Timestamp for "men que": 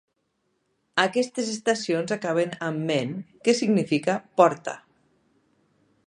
2.93-3.55